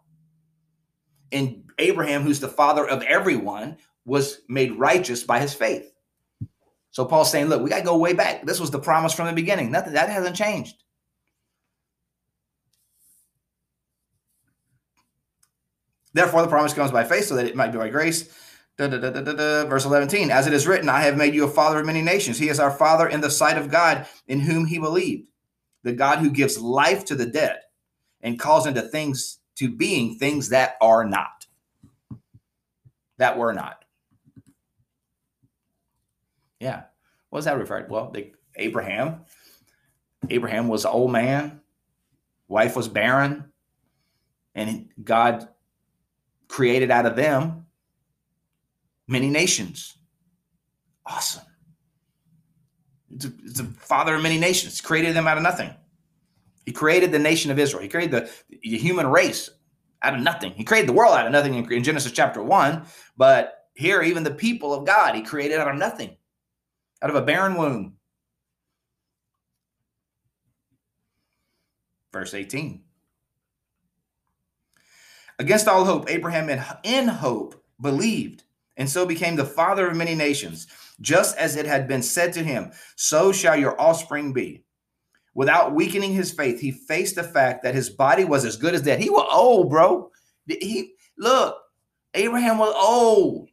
And 1.33 1.64
Abraham, 1.78 2.23
who's 2.23 2.40
the 2.40 2.49
father 2.49 2.87
of 2.87 3.02
everyone, 3.02 3.78
was 4.04 4.40
made 4.49 4.78
righteous 4.78 5.25
by 5.25 5.40
his 5.40 5.54
faith. 5.54 5.92
So 6.90 7.07
Paul's 7.07 7.31
saying, 7.31 7.47
look, 7.47 7.62
we 7.62 7.71
got 7.71 7.78
to 7.78 7.85
go 7.85 7.97
way 7.97 8.12
back. 8.12 8.45
This 8.45 8.61
was 8.61 8.71
the 8.71 8.78
promise 8.78 9.14
from 9.14 9.26
the 9.26 9.33
beginning. 9.33 9.71
Nothing 9.73 9.95
that 9.95 10.11
hasn't 10.11 10.37
changed. 10.37 10.76
Therefore, 16.12 16.42
the 16.42 16.49
promise 16.49 16.75
comes 16.75 16.90
by 16.90 17.04
faith, 17.04 17.25
so 17.25 17.37
that 17.37 17.47
it 17.47 17.57
might 17.57 17.73
be 17.73 17.78
by 17.78 17.88
grace 17.88 18.28
Verse 18.91 19.85
11, 19.85 20.31
as 20.31 20.47
it 20.47 20.53
is 20.53 20.67
written, 20.67 20.89
I 20.89 21.03
have 21.03 21.17
made 21.17 21.35
you 21.35 21.45
a 21.45 21.51
father 21.51 21.81
of 21.81 21.87
many 21.87 22.03
nations. 22.03 22.39
He 22.39 22.49
is 22.49 22.61
our 22.61 22.71
father 22.71 23.09
in 23.09 23.21
the 23.21 23.31
sight 23.31 23.59
of 23.59 23.71
God, 23.71 24.07
in 24.27 24.41
whom 24.41 24.67
he 24.67 24.79
believed, 24.79 25.29
the 25.83 25.93
God 25.93 26.19
who 26.19 26.31
gives 26.31 26.59
life 26.59 27.05
to 27.07 27.15
the 27.15 27.27
dead 27.27 27.61
and 28.21 28.39
calls 28.39 28.67
into 28.67 28.83
things 28.83 29.39
to 29.57 29.69
being 29.69 30.17
things 30.17 30.49
that 30.49 30.77
are 30.81 31.05
not. 31.05 31.47
That 33.19 33.39
were 33.39 33.53
not. 33.53 33.85
Yeah. 36.59 36.85
What 37.31 37.39
does 37.39 37.45
that 37.47 37.59
refer 37.59 37.83
to? 37.83 37.93
Well, 37.93 38.11
the, 38.11 38.33
Abraham. 38.57 39.25
Abraham 40.31 40.69
was 40.69 40.85
an 40.85 40.93
old 40.93 41.11
man, 41.11 41.61
wife 42.47 42.77
was 42.77 42.87
barren, 42.87 43.53
and 44.55 44.89
God 45.03 45.49
created 46.47 46.91
out 46.91 47.07
of 47.07 47.17
them 47.17 47.62
many 49.12 49.31
nations. 49.31 49.97
Awesome. 51.07 51.45
It's 53.14 53.26
a, 53.26 53.33
it's 53.45 53.61
a, 53.61 53.64
father 53.64 54.14
of 54.14 54.23
many 54.23 54.38
nations. 54.38 54.81
Created 54.81 55.14
them 55.14 55.28
out 55.28 55.37
of 55.37 55.42
nothing. 55.42 55.71
He 56.64 56.73
created 56.73 57.12
the 57.12 57.19
nation 57.19 57.50
of 57.50 57.59
Israel. 57.59 57.83
He 57.83 57.88
created 57.88 58.12
the, 58.12 58.31
the 58.62 58.78
human 58.78 59.07
race 59.07 59.50
out 60.00 60.14
of 60.14 60.21
nothing. 60.21 60.52
He 60.52 60.64
created 60.64 60.88
the 60.88 60.95
world 60.95 61.14
out 61.14 61.26
of 61.26 61.33
nothing 61.33 61.54
in, 61.54 61.71
in 61.73 61.85
Genesis 61.85 62.12
chapter 62.12 62.42
one. 62.42 62.87
But 63.16 63.66
here, 63.75 64.02
even 64.02 64.23
the 64.23 64.31
people 64.31 64.73
of 64.73 64.87
God, 64.87 65.14
he 65.14 65.23
created 65.23 65.59
out 65.59 65.69
of 65.69 65.76
nothing, 65.76 66.16
out 67.02 67.11
of 67.11 67.16
a 67.16 67.23
barren 67.23 67.57
womb. 67.57 67.95
Verse 72.12 72.35
18. 72.35 72.83
Against 75.38 75.66
all 75.66 75.85
hope, 75.85 76.09
Abraham 76.09 76.49
in, 76.49 76.62
in 76.85 77.09
hope 77.09 77.62
believed 77.81 78.45
and 78.76 78.88
so 78.88 79.07
became 79.07 79.37
the 79.37 79.45
father 79.45 79.88
of 79.88 79.97
many 79.97 80.14
nations. 80.14 80.67
Just 81.00 81.37
as 81.37 81.57
it 81.57 81.67
had 81.67 81.88
been 81.88 82.02
said 82.02 82.33
to 82.35 82.43
him, 82.45 82.73
so 82.97 83.33
shall 83.33 83.57
your 83.57 83.81
offspring 83.81 84.33
be. 84.33 84.62
Without 85.35 85.75
weakening 85.75 86.12
his 86.12 86.31
faith, 86.31 86.61
he 86.61 86.71
faced 86.71 87.14
the 87.14 87.23
fact 87.23 87.62
that 87.62 87.75
his 87.75 87.88
body 87.88 88.25
was 88.25 88.45
as 88.45 88.57
good 88.57 88.75
as 88.75 88.83
dead. 88.83 89.00
He 89.00 89.11
was 89.11 89.26
old, 89.31 89.71
bro. 89.71 90.11
He 90.47 90.95
look, 91.17 91.57
Abraham 92.14 92.59
was 92.59 92.75
old. 92.76 93.49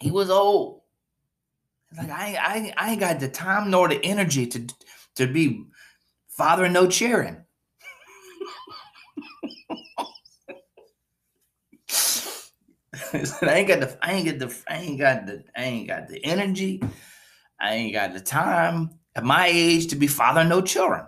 He 0.00 0.10
was 0.10 0.30
old. 0.30 0.82
Like 1.96 2.10
I, 2.10 2.36
I, 2.40 2.74
I 2.76 2.90
ain't 2.92 3.00
got 3.00 3.20
the 3.20 3.28
time 3.28 3.70
nor 3.70 3.88
the 3.88 4.04
energy 4.04 4.46
to 4.46 4.66
to 5.16 5.26
be 5.26 5.64
father 6.28 6.68
no 6.68 6.88
cheering. 6.88 7.44
I 13.42 13.54
ain't 13.54 13.68
got 13.68 13.80
the 13.80 13.98
I 14.02 14.12
ain't 14.12 14.26
got 14.26 14.38
the 14.38 14.56
I 14.68 14.76
ain't 14.76 14.98
got 14.98 15.26
the 15.26 15.44
I 15.56 15.64
ain't 15.64 15.88
got 15.88 16.08
the 16.08 16.24
energy. 16.24 16.82
I 17.60 17.74
ain't 17.74 17.92
got 17.92 18.12
the 18.12 18.20
time 18.20 18.90
at 19.14 19.24
my 19.24 19.46
age 19.46 19.88
to 19.88 19.96
be 19.96 20.06
fathering 20.06 20.48
no 20.48 20.60
children. 20.60 21.06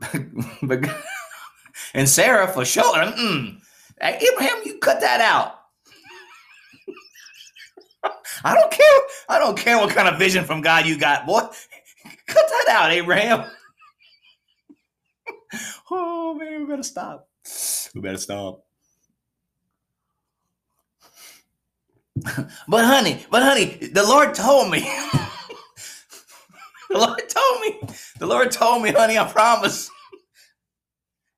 but 0.62 0.84
and 1.94 2.08
Sarah 2.08 2.48
for 2.48 2.64
sure. 2.64 2.84
Mm, 2.96 3.58
Abraham, 4.00 4.62
you 4.64 4.78
cut 4.78 5.00
that 5.00 5.20
out. 5.20 5.54
I 8.44 8.54
don't 8.54 8.70
care. 8.70 9.00
I 9.28 9.38
don't 9.38 9.58
care 9.58 9.78
what 9.78 9.94
kind 9.94 10.08
of 10.08 10.18
vision 10.18 10.44
from 10.44 10.60
God 10.60 10.86
you 10.86 10.98
got, 10.98 11.26
boy. 11.26 11.40
Cut 11.40 12.46
that 12.48 12.66
out, 12.68 12.92
Abraham. 12.92 13.50
oh 15.90 16.34
man, 16.34 16.60
we 16.60 16.66
better 16.66 16.82
stop. 16.82 17.28
We 17.94 18.00
better 18.00 18.18
stop. 18.18 18.64
but 22.68 22.84
honey, 22.84 23.24
but 23.30 23.42
honey, 23.42 23.76
the 23.92 24.02
Lord 24.04 24.34
told 24.34 24.70
me. 24.70 24.80
the 26.90 26.98
Lord 26.98 27.22
told 27.28 27.60
me. 27.62 27.80
The 28.18 28.26
Lord 28.26 28.50
told 28.50 28.82
me, 28.82 28.90
honey, 28.92 29.18
I 29.18 29.30
promise. 29.30 29.90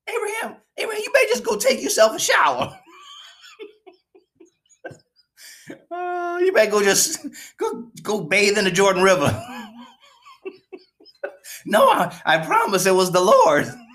Abraham, 0.09 0.57
Abraham, 0.79 1.03
you 1.03 1.11
better 1.13 1.29
just 1.29 1.45
go 1.45 1.57
take 1.57 1.83
yourself 1.83 2.17
a 2.17 2.19
shower. 2.19 2.79
uh, 5.91 6.39
you 6.43 6.53
better 6.53 6.71
go 6.71 6.83
just 6.83 7.27
go 7.59 7.91
go 8.03 8.21
bathe 8.23 8.57
in 8.59 8.65
the 8.65 8.71
Jordan 8.71 9.03
River. 9.03 9.43
no, 11.67 11.89
I, 11.91 12.19
I 12.25 12.39
promise 12.39 12.87
it 12.87 12.95
was 12.95 13.13
the 13.13 13.21
Lord. 13.21 13.67
it 13.67 13.93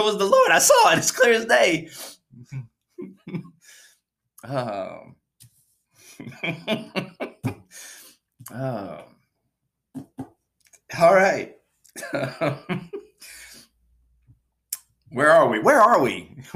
was 0.00 0.18
the 0.18 0.26
Lord. 0.26 0.50
I 0.50 0.58
saw 0.58 0.92
it. 0.92 0.98
It's 0.98 1.10
clear 1.12 1.34
as 1.34 1.44
day. 1.46 1.88
Um, 4.44 5.16
um, 8.52 9.02
all 10.98 11.14
right. 11.14 11.54
where 15.10 15.30
are 15.30 15.48
we? 15.48 15.60
Where 15.60 15.80
are 15.80 16.00
we? 16.00 16.42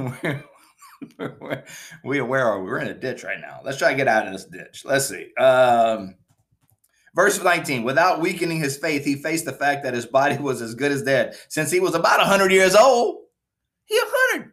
we 2.04 2.20
where 2.20 2.46
are 2.46 2.60
we? 2.60 2.70
We're 2.70 2.78
in 2.78 2.88
a 2.88 2.94
ditch 2.94 3.24
right 3.24 3.40
now. 3.40 3.60
Let's 3.64 3.78
try 3.78 3.90
to 3.90 3.96
get 3.96 4.08
out 4.08 4.26
of 4.26 4.32
this 4.32 4.44
ditch. 4.46 4.84
Let's 4.84 5.08
see. 5.08 5.32
Um, 5.34 6.16
verse 7.14 7.42
19. 7.42 7.82
Without 7.82 8.20
weakening 8.20 8.58
his 8.58 8.76
faith, 8.76 9.04
he 9.04 9.16
faced 9.16 9.44
the 9.44 9.52
fact 9.52 9.84
that 9.84 9.94
his 9.94 10.06
body 10.06 10.38
was 10.38 10.62
as 10.62 10.74
good 10.74 10.92
as 10.92 11.02
dead. 11.02 11.36
Since 11.48 11.70
he 11.70 11.80
was 11.80 11.94
about 11.94 12.20
hundred 12.20 12.52
years 12.52 12.74
old, 12.74 13.18
he 13.84 13.96
a 13.96 14.02
hundred. 14.04 14.52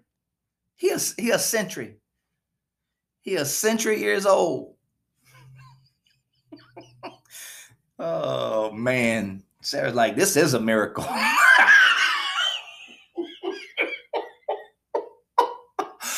He 0.75 0.87
is 0.87 1.13
he 1.17 1.31
a 1.31 1.39
century. 1.39 1.97
He 3.21 3.35
a 3.35 3.45
century 3.45 3.99
years 3.99 4.25
old. 4.25 4.75
Oh 7.99 8.71
man. 8.71 9.43
Sarah's 9.61 9.95
like, 9.95 10.15
this 10.15 10.37
is 10.37 10.53
a 10.53 10.59
miracle. 10.59 11.05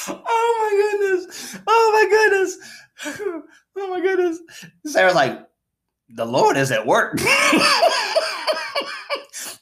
Oh 0.07 0.55
my 0.59 0.97
goodness. 0.99 1.57
Oh 1.67 1.91
my 1.93 2.07
goodness. 2.09 2.57
Oh 3.77 3.89
my 3.89 4.01
goodness! 4.01 4.39
Sarah's 4.85 5.15
like, 5.15 5.39
the 6.09 6.25
Lord 6.25 6.57
is 6.57 6.71
at 6.71 6.85
work. 6.85 7.19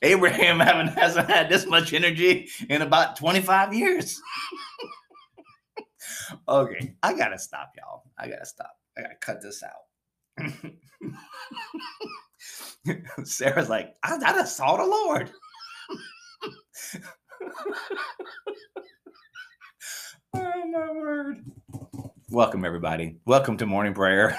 Abraham 0.01 0.59
haven't 0.59 0.97
hasn't 0.97 1.29
had 1.29 1.49
this 1.49 1.65
much 1.65 1.93
energy 1.93 2.47
in 2.69 2.81
about 2.81 3.17
25 3.17 3.73
years. 3.73 4.21
okay, 6.47 6.95
I 7.03 7.13
gotta 7.13 7.37
stop, 7.37 7.71
y'all. 7.77 8.03
I 8.17 8.27
gotta 8.27 8.45
stop. 8.45 8.71
I 8.97 9.01
gotta 9.01 9.15
cut 9.15 9.41
this 9.41 9.61
out. 9.63 9.88
Sarah's 13.23 13.69
like, 13.69 13.95
I, 14.03 14.15
I 14.15 14.33
just 14.33 14.57
saw 14.57 14.77
the 14.77 14.85
Lord. 14.85 15.31
oh 20.35 20.67
my 20.67 20.91
word. 20.91 21.43
Welcome, 22.29 22.65
everybody. 22.65 23.17
Welcome 23.25 23.57
to 23.57 23.65
morning 23.65 23.93
prayer. 23.93 24.37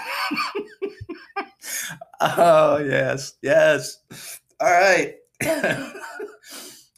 oh, 2.21 2.79
yes, 2.79 3.35
yes. 3.43 3.99
All 4.61 4.71
right. 4.71 5.15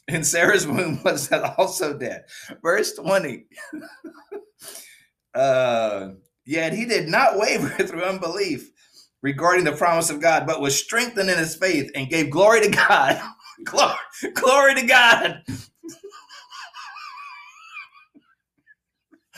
and 0.07 0.25
Sarah's 0.25 0.67
womb 0.67 1.01
was 1.03 1.31
also 1.31 1.97
dead. 1.97 2.25
Verse 2.61 2.93
20. 2.93 3.45
uh, 5.33 6.09
yet 6.45 6.73
he 6.73 6.85
did 6.85 7.07
not 7.07 7.37
waver 7.37 7.69
through 7.69 8.03
unbelief 8.03 8.69
regarding 9.23 9.65
the 9.65 9.73
promise 9.73 10.11
of 10.11 10.21
God, 10.21 10.47
but 10.47 10.61
was 10.61 10.77
strengthened 10.79 11.31
in 11.31 11.39
his 11.39 11.55
faith 11.55 11.91
and 11.95 12.09
gave 12.09 12.31
glory 12.31 12.61
to 12.61 12.69
God. 12.69 13.21
glory, 13.65 13.97
glory 14.35 14.75
to 14.75 14.87
God. 14.87 15.43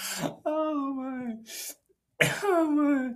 oh 0.46 0.94
my. 0.96 1.36
Oh 2.44 2.72
my. 2.72 3.12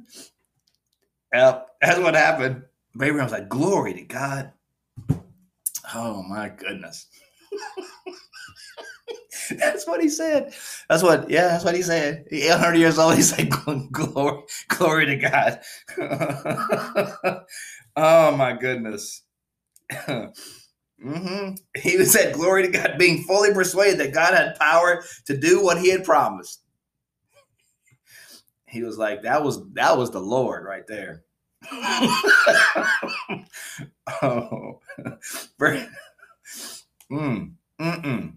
Yep, 1.33 1.67
that's 1.81 1.99
what 1.99 2.15
happened. 2.15 2.63
Abraham 2.95 3.25
was 3.25 3.33
like, 3.33 3.49
glory 3.49 3.93
to 3.95 4.03
God. 4.03 4.53
Oh 5.95 6.23
my 6.23 6.49
goodness. 6.49 7.07
that's 9.57 9.87
what 9.87 10.01
he 10.01 10.09
said. 10.09 10.53
That's 10.89 11.03
what, 11.03 11.29
yeah, 11.29 11.47
that's 11.47 11.63
what 11.63 11.75
he 11.75 11.81
said. 11.81 12.25
800 12.31 12.75
years 12.75 12.97
old, 12.97 13.15
he 13.17 13.21
said, 13.21 13.49
glory, 13.49 14.43
glory 14.67 15.05
to 15.05 15.15
God. 15.17 15.59
oh 17.95 18.35
my 18.35 18.53
goodness. 18.53 19.23
mm-hmm. 19.91 21.53
He 21.75 22.05
said, 22.05 22.33
glory 22.33 22.63
to 22.63 22.71
God, 22.71 22.97
being 22.97 23.23
fully 23.23 23.53
persuaded 23.53 23.99
that 23.99 24.13
God 24.13 24.33
had 24.33 24.59
power 24.59 25.03
to 25.25 25.37
do 25.37 25.63
what 25.63 25.79
he 25.79 25.89
had 25.89 26.03
promised 26.03 26.61
he 28.69 28.83
was 28.83 28.97
like, 28.97 29.23
that 29.23 29.43
was 29.43 29.67
that 29.73 29.97
was 29.97 30.11
the 30.11 30.19
Lord 30.19 30.63
right 30.63 30.85
there. 30.87 31.23
oh, 34.21 34.79
mm, 37.11 37.51
mm-mm. 37.81 38.33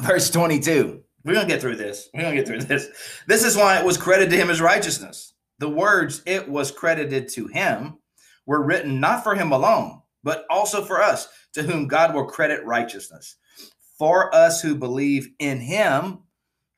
Verse 0.00 0.30
22. 0.30 1.02
We're 1.24 1.34
gonna 1.34 1.48
get 1.48 1.60
through 1.60 1.76
this. 1.76 2.08
We're 2.14 2.22
gonna 2.22 2.36
get 2.36 2.46
through 2.46 2.60
this. 2.60 2.88
This 3.26 3.44
is 3.44 3.56
why 3.56 3.78
it 3.78 3.84
was 3.84 3.96
credited 3.96 4.30
to 4.30 4.36
him 4.36 4.50
as 4.50 4.60
righteousness. 4.60 5.34
The 5.58 5.68
words 5.68 6.22
"it 6.26 6.48
was 6.48 6.70
credited 6.70 7.28
to 7.30 7.48
him" 7.48 7.98
were 8.46 8.62
written 8.62 9.00
not 9.00 9.24
for 9.24 9.34
him 9.34 9.50
alone, 9.50 10.02
but 10.22 10.44
also 10.50 10.84
for 10.84 11.02
us, 11.02 11.28
to 11.54 11.62
whom 11.62 11.88
God 11.88 12.14
will 12.14 12.26
credit 12.26 12.64
righteousness. 12.64 13.36
For 13.98 14.32
us 14.34 14.60
who 14.60 14.74
believe 14.74 15.30
in 15.38 15.60
him, 15.60 16.24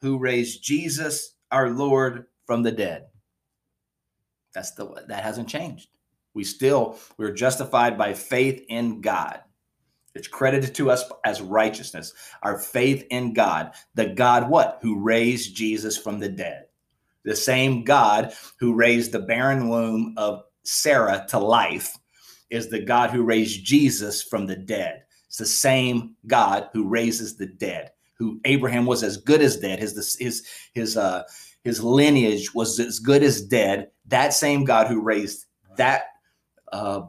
who 0.00 0.18
raised 0.18 0.62
Jesus 0.62 1.34
our 1.50 1.70
Lord 1.70 2.26
from 2.46 2.62
the 2.62 2.72
dead. 2.72 3.08
That's 4.54 4.70
the 4.70 5.04
that 5.08 5.24
hasn't 5.24 5.48
changed. 5.48 5.88
We 6.32 6.44
still 6.44 6.98
we're 7.18 7.32
justified 7.32 7.98
by 7.98 8.14
faith 8.14 8.64
in 8.68 9.00
God. 9.00 9.42
It's 10.18 10.28
credited 10.28 10.74
to 10.74 10.90
us 10.90 11.04
as 11.24 11.40
righteousness. 11.40 12.12
Our 12.42 12.58
faith 12.58 13.06
in 13.10 13.32
God, 13.32 13.72
the 13.94 14.06
God 14.06 14.50
what? 14.50 14.78
Who 14.82 15.00
raised 15.00 15.54
Jesus 15.54 15.96
from 15.96 16.18
the 16.18 16.28
dead. 16.28 16.66
The 17.24 17.36
same 17.36 17.84
God 17.84 18.34
who 18.58 18.74
raised 18.74 19.12
the 19.12 19.20
barren 19.20 19.68
womb 19.68 20.14
of 20.16 20.42
Sarah 20.64 21.24
to 21.30 21.38
life 21.38 21.96
is 22.50 22.68
the 22.68 22.80
God 22.80 23.10
who 23.10 23.22
raised 23.22 23.64
Jesus 23.64 24.22
from 24.22 24.46
the 24.46 24.56
dead. 24.56 25.04
It's 25.26 25.38
the 25.38 25.46
same 25.46 26.16
God 26.26 26.68
who 26.72 26.88
raises 26.88 27.36
the 27.36 27.46
dead 27.46 27.92
who 28.18 28.40
Abraham 28.44 28.84
was 28.84 29.02
as 29.02 29.16
good 29.16 29.40
as 29.40 29.56
dead. 29.56 29.78
His 29.78 30.16
his 30.18 30.46
his 30.74 30.96
uh, 30.96 31.22
his 31.62 31.82
lineage 31.82 32.54
was 32.54 32.78
as 32.80 32.98
good 32.98 33.22
as 33.22 33.40
dead. 33.40 33.90
That 34.06 34.34
same 34.34 34.64
God 34.64 34.88
who 34.88 35.00
raised 35.00 35.46
that 35.76 36.06
uh, 36.72 37.02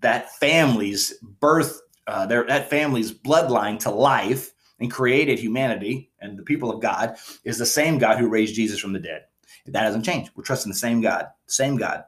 that 0.00 0.32
family's 0.36 1.14
birth, 1.40 1.80
uh, 2.06 2.26
their 2.26 2.44
that 2.44 2.70
family's 2.70 3.12
bloodline 3.12 3.78
to 3.80 3.90
life 3.90 4.52
and 4.80 4.90
created 4.90 5.38
humanity 5.38 6.10
and 6.20 6.38
the 6.38 6.42
people 6.42 6.70
of 6.70 6.82
God 6.82 7.16
is 7.44 7.58
the 7.58 7.66
same 7.66 7.98
God 7.98 8.18
who 8.18 8.28
raised 8.28 8.54
Jesus 8.54 8.78
from 8.78 8.92
the 8.92 8.98
dead. 8.98 9.24
That 9.66 9.84
hasn't 9.84 10.04
changed. 10.04 10.30
We're 10.34 10.44
trusting 10.44 10.70
the 10.70 10.78
same 10.78 11.00
God, 11.00 11.28
same 11.46 11.76
God, 11.76 12.04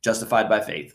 justified 0.00 0.48
by 0.48 0.60
faith. 0.60 0.94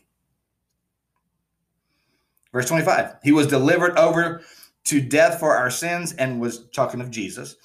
Verse 2.52 2.66
25, 2.66 3.16
he 3.22 3.32
was 3.32 3.46
delivered 3.46 3.96
over 3.98 4.42
to 4.84 5.00
death 5.00 5.38
for 5.38 5.56
our 5.56 5.70
sins 5.70 6.14
and 6.14 6.40
was 6.40 6.66
talking 6.70 7.00
of 7.00 7.10
Jesus. 7.10 7.56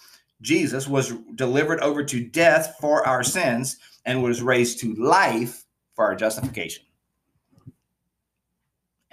Jesus 0.41 0.88
was 0.88 1.13
delivered 1.36 1.79
over 1.79 2.03
to 2.03 2.23
death 2.23 2.75
for 2.79 3.07
our 3.07 3.23
sins 3.23 3.77
and 4.05 4.21
was 4.21 4.41
raised 4.41 4.79
to 4.79 4.93
life 4.95 5.63
for 5.95 6.05
our 6.05 6.15
justification. 6.15 6.84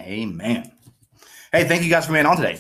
Amen. 0.01 0.73
Hey, 1.53 1.65
thank 1.65 1.83
you 1.83 1.91
guys 1.91 2.07
for 2.07 2.13
being 2.13 2.27
on 2.27 2.37
today. 2.37 2.59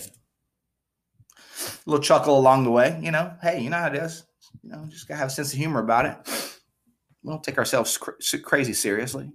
A 1.61 1.90
little 1.90 2.03
chuckle 2.03 2.38
along 2.38 2.64
the 2.64 2.70
way, 2.70 2.98
you 3.03 3.11
know. 3.11 3.33
Hey, 3.42 3.61
you 3.61 3.70
know 3.70 3.79
how 3.79 3.88
it 3.88 3.96
is. 3.96 4.24
You 4.62 4.70
know, 4.70 4.87
just 4.88 5.09
gotta 5.09 5.18
have 5.18 5.29
a 5.29 5.31
sense 5.31 5.53
of 5.53 5.59
humor 5.59 5.81
about 5.81 6.07
it. 6.07 6.16
We 7.22 7.31
don't 7.31 7.42
take 7.42 7.59
ourselves 7.59 7.96
cr- 7.98 8.12
crazy 8.42 8.72
seriously. 8.72 9.31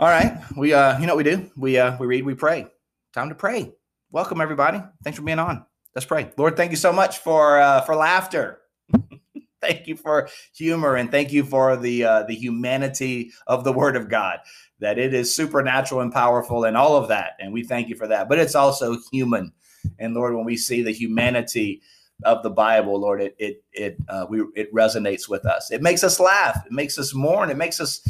All 0.00 0.08
right, 0.08 0.38
we 0.56 0.72
uh, 0.72 0.98
you 0.98 1.06
know 1.06 1.14
what 1.14 1.24
we 1.24 1.30
do? 1.30 1.50
We 1.56 1.78
uh, 1.78 1.96
we 1.98 2.06
read, 2.06 2.24
we 2.24 2.34
pray. 2.34 2.66
Time 3.12 3.28
to 3.28 3.34
pray 3.34 3.72
welcome 4.10 4.40
everybody. 4.40 4.82
Thanks 5.04 5.18
for 5.18 5.24
being 5.24 5.38
on. 5.38 5.64
Let's 5.94 6.06
pray. 6.06 6.30
Lord, 6.36 6.56
thank 6.56 6.70
you 6.70 6.76
so 6.76 6.92
much 6.92 7.18
for 7.18 7.60
uh, 7.60 7.80
for 7.82 7.94
laughter. 7.94 8.60
thank 9.68 9.86
you 9.86 9.96
for 9.96 10.28
humor 10.54 10.96
and 10.96 11.10
thank 11.10 11.32
you 11.32 11.44
for 11.44 11.76
the 11.76 12.04
uh, 12.04 12.22
the 12.24 12.34
humanity 12.34 13.30
of 13.46 13.64
the 13.64 13.72
Word 13.72 13.96
of 13.96 14.08
God. 14.08 14.38
That 14.80 14.98
it 14.98 15.12
is 15.12 15.34
supernatural 15.34 16.00
and 16.00 16.12
powerful 16.12 16.64
and 16.64 16.76
all 16.76 16.96
of 16.96 17.08
that, 17.08 17.32
and 17.40 17.52
we 17.52 17.64
thank 17.64 17.88
you 17.88 17.96
for 17.96 18.06
that. 18.08 18.28
But 18.28 18.38
it's 18.38 18.54
also 18.54 18.96
human. 19.12 19.52
And 19.98 20.14
Lord, 20.14 20.34
when 20.34 20.44
we 20.44 20.56
see 20.56 20.82
the 20.82 20.92
humanity 20.92 21.82
of 22.24 22.42
the 22.42 22.50
Bible, 22.50 23.00
Lord, 23.00 23.20
it 23.20 23.36
it 23.38 23.62
it 23.72 23.96
uh, 24.08 24.26
we 24.28 24.42
it 24.54 24.72
resonates 24.72 25.28
with 25.28 25.46
us. 25.46 25.70
It 25.70 25.82
makes 25.82 26.04
us 26.04 26.20
laugh. 26.20 26.64
It 26.66 26.72
makes 26.72 26.98
us 26.98 27.14
mourn. 27.14 27.50
It 27.50 27.56
makes 27.56 27.80
us 27.80 28.00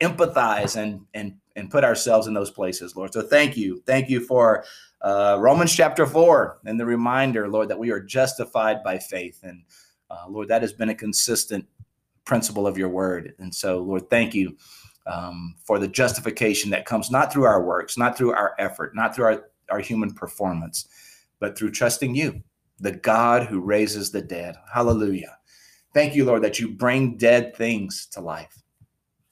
empathize 0.00 0.76
and 0.76 1.00
and 1.14 1.34
and 1.56 1.70
put 1.70 1.84
ourselves 1.84 2.26
in 2.26 2.34
those 2.34 2.50
places, 2.50 2.96
Lord. 2.96 3.12
So 3.12 3.22
thank 3.22 3.56
you, 3.56 3.82
thank 3.86 4.08
you 4.08 4.20
for 4.20 4.64
uh, 5.02 5.36
Romans 5.40 5.74
chapter 5.74 6.06
4 6.06 6.60
and 6.64 6.78
the 6.78 6.86
reminder, 6.86 7.48
Lord, 7.48 7.68
that 7.68 7.78
we 7.78 7.90
are 7.90 8.00
justified 8.00 8.82
by 8.82 8.98
faith. 8.98 9.40
And 9.42 9.64
uh, 10.10 10.28
Lord, 10.28 10.48
that 10.48 10.62
has 10.62 10.72
been 10.72 10.90
a 10.90 10.94
consistent 10.94 11.66
principle 12.24 12.66
of 12.66 12.76
your 12.76 12.88
word. 12.88 13.34
And 13.38 13.54
so, 13.54 13.78
Lord, 13.78 14.10
thank 14.10 14.34
you 14.34 14.56
um, 15.06 15.54
for 15.64 15.78
the 15.78 15.88
justification 15.88 16.70
that 16.70 16.84
comes 16.84 17.10
not 17.10 17.32
through 17.32 17.44
our 17.44 17.62
works, 17.62 17.96
not 17.96 18.16
through 18.16 18.32
our 18.32 18.54
effort, 18.58 18.94
not 18.94 19.14
through 19.14 19.24
our, 19.26 19.50
our 19.70 19.80
human 19.80 20.12
performance, 20.12 20.88
but 21.38 21.56
through 21.56 21.70
trusting 21.70 22.14
you, 22.14 22.42
the 22.78 22.92
God 22.92 23.46
who 23.46 23.60
raises 23.60 24.10
the 24.10 24.22
dead. 24.22 24.56
Hallelujah. 24.72 25.36
Thank 25.94 26.14
you, 26.14 26.24
Lord, 26.24 26.42
that 26.42 26.60
you 26.60 26.68
bring 26.68 27.16
dead 27.16 27.56
things 27.56 28.06
to 28.12 28.20
life. 28.20 28.62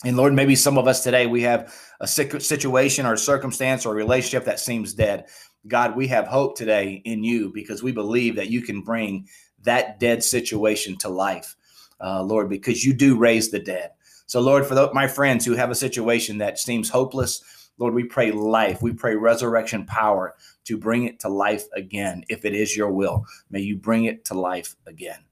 And 0.05 0.17
Lord, 0.17 0.33
maybe 0.33 0.55
some 0.55 0.79
of 0.79 0.87
us 0.87 1.03
today, 1.03 1.27
we 1.27 1.43
have 1.43 1.75
a 2.01 2.07
situation 2.07 3.05
or 3.05 3.17
circumstance 3.17 3.85
or 3.85 3.93
a 3.93 3.97
relationship 3.97 4.45
that 4.45 4.61
seems 4.61 4.95
dead. 4.95 5.27
God, 5.67 5.97
we 5.97 6.07
have 6.09 6.27
hope 6.27 6.57
today 6.57 7.03
in 7.05 7.25
you 7.25 7.51
because 7.53 7.83
we 7.83 7.91
believe 7.91 8.37
that 8.37 8.51
you 8.51 8.63
can 8.63 8.81
bring 8.81 9.27
that 9.63 10.01
dead 10.01 10.23
situation 10.23 10.97
to 10.99 11.09
life, 11.09 11.57
uh, 12.01 12.23
Lord, 12.23 12.49
because 12.49 12.85
you 12.85 12.93
do 12.93 13.17
raise 13.17 13.51
the 13.51 13.59
dead. 13.59 13.91
So, 14.27 14.41
Lord, 14.41 14.67
for 14.67 14.75
the, 14.75 14.93
my 14.93 15.07
friends 15.09 15.45
who 15.45 15.55
have 15.55 15.71
a 15.71 15.75
situation 15.75 16.39
that 16.39 16.59
seems 16.59 16.91
hopeless, 16.91 17.71
Lord, 17.79 17.95
we 17.95 18.05
pray 18.05 18.31
life. 18.33 18.83
We 18.83 18.93
pray 18.93 19.15
resurrection 19.15 19.87
power 19.87 20.35
to 20.65 20.77
bring 20.77 21.05
it 21.05 21.21
to 21.21 21.29
life 21.29 21.65
again. 21.75 22.25
If 22.29 22.45
it 22.45 22.55
is 22.55 22.77
your 22.77 22.91
will, 22.91 23.25
may 23.51 23.61
you 23.61 23.77
bring 23.77 24.05
it 24.05 24.25
to 24.27 24.35
life 24.35 24.77
again. 24.87 25.25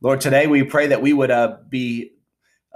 Lord, 0.00 0.20
today 0.20 0.46
we 0.46 0.62
pray 0.62 0.86
that 0.88 1.00
we 1.00 1.12
would 1.12 1.30
uh, 1.30 1.58
be 1.68 2.12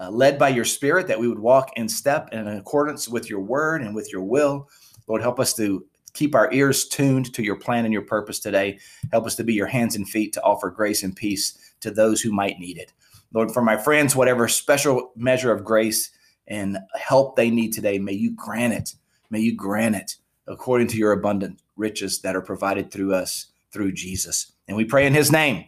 uh, 0.00 0.10
led 0.10 0.38
by 0.38 0.48
your 0.48 0.64
spirit, 0.64 1.06
that 1.08 1.18
we 1.18 1.28
would 1.28 1.38
walk 1.38 1.70
in 1.76 1.88
step 1.88 2.28
and 2.32 2.48
in 2.48 2.56
accordance 2.56 3.08
with 3.08 3.28
your 3.28 3.40
word 3.40 3.82
and 3.82 3.94
with 3.94 4.12
your 4.12 4.22
will. 4.22 4.68
Lord, 5.06 5.20
help 5.20 5.40
us 5.40 5.52
to 5.54 5.84
keep 6.12 6.35
our 6.35 6.53
ears 6.53 6.87
tuned 6.87 7.33
to 7.35 7.42
your 7.42 7.57
plan 7.57 7.85
and 7.85 7.92
your 7.92 8.03
purpose 8.03 8.40
today. 8.40 8.79
Help 9.12 9.27
us 9.27 9.37
to 9.37 9.44
be 9.44 9.55
your 9.55 9.66
hands 9.66 9.96
and 9.96 10.09
feet 10.09 10.33
to 10.35 10.42
offer 10.42 10.70
grace 10.70 11.03
and 11.03 11.14
peace 11.14 11.75
to 11.81 11.90
those 11.90 12.20
who 12.20 12.33
might 12.33 12.59
need 12.59 12.79
it. 12.79 12.92
Lord, 13.33 13.53
for 13.53 13.62
my 13.62 13.77
friends, 13.77 14.16
whatever 14.16 14.49
special 14.49 15.12
measure 15.16 15.53
of 15.53 15.64
grace 15.64 16.11
and 16.49 16.79
help 16.94 17.37
they 17.37 17.51
need 17.51 17.73
today, 17.73 17.99
may 17.99 18.12
you 18.12 18.35
grant 18.35 18.75
it. 18.75 18.94
May 19.31 19.40
you 19.40 19.55
grant 19.55 19.96
it 19.96 20.16
according 20.46 20.88
to 20.88 20.96
your 20.96 21.12
abundant 21.12 21.61
riches 21.77 22.20
that 22.23 22.35
are 22.35 22.42
provided 22.42 22.90
through 22.90 23.14
us 23.14 23.46
through 23.73 23.92
Jesus. 23.92 24.53
And 24.66 24.77
we 24.77 24.85
pray 24.85 25.07
in 25.07 25.14
his 25.14 25.31
name. 25.31 25.66